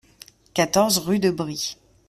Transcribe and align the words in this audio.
quatorze 0.55 0.97
rue 0.97 1.19
de 1.19 1.29
Bry 1.29 1.77